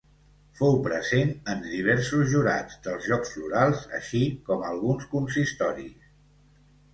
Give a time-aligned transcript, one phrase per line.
[0.59, 6.11] Fou present en diversos jurats dels Jocs Florals així com alguns consistoris.